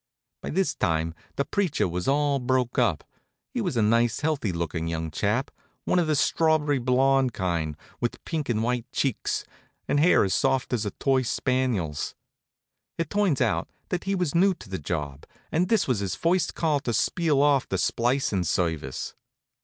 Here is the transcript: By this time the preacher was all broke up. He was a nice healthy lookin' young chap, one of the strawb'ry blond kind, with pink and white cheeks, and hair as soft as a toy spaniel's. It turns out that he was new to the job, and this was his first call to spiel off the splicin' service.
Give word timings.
By 0.41 0.49
this 0.49 0.73
time 0.73 1.13
the 1.35 1.45
preacher 1.45 1.87
was 1.87 2.07
all 2.07 2.39
broke 2.39 2.79
up. 2.79 3.03
He 3.53 3.61
was 3.61 3.77
a 3.77 3.83
nice 3.83 4.21
healthy 4.21 4.51
lookin' 4.51 4.87
young 4.87 5.11
chap, 5.11 5.51
one 5.85 5.99
of 5.99 6.07
the 6.07 6.15
strawb'ry 6.15 6.79
blond 6.83 7.33
kind, 7.33 7.77
with 7.99 8.25
pink 8.25 8.49
and 8.49 8.63
white 8.63 8.91
cheeks, 8.91 9.45
and 9.87 9.99
hair 9.99 10.23
as 10.23 10.33
soft 10.33 10.73
as 10.73 10.87
a 10.87 10.89
toy 10.89 11.21
spaniel's. 11.21 12.15
It 12.97 13.11
turns 13.11 13.41
out 13.41 13.69
that 13.89 14.05
he 14.05 14.15
was 14.15 14.33
new 14.33 14.55
to 14.55 14.69
the 14.69 14.79
job, 14.79 15.27
and 15.51 15.69
this 15.69 15.87
was 15.87 15.99
his 15.99 16.15
first 16.15 16.55
call 16.55 16.79
to 16.79 16.93
spiel 16.93 17.39
off 17.39 17.69
the 17.69 17.77
splicin' 17.77 18.43
service. 18.43 19.13